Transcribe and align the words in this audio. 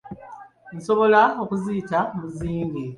Nsobola 0.77 1.21
okuziyita 1.43 1.99
muzinge. 2.17 2.81